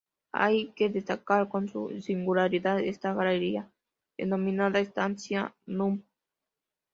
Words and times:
Hay 0.31 0.71
que 0.73 0.89
destacar 0.89 1.47
por 1.47 1.69
su 1.69 2.01
singularidad 2.01 2.79
esta 2.79 3.13
galería, 3.13 3.69
denominada 4.17 4.79
estancia 4.79 5.53
núm. 5.67 6.01